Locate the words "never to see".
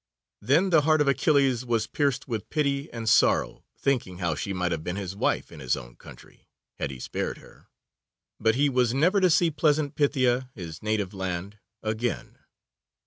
8.95-9.51